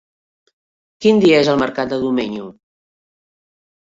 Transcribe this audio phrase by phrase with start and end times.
[1.05, 2.47] Quin dia és el mercat de Domenyo?